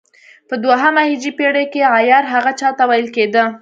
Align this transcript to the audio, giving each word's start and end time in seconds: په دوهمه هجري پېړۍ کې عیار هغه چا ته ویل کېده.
په 0.47 0.55
دوهمه 0.63 1.01
هجري 1.09 1.31
پېړۍ 1.37 1.65
کې 1.73 1.91
عیار 1.95 2.23
هغه 2.33 2.51
چا 2.59 2.69
ته 2.77 2.83
ویل 2.89 3.07
کېده. 3.15 3.43